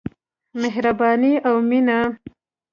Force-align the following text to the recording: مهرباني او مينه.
مهرباني 0.61 1.33
او 1.47 1.55
مينه. 1.69 1.99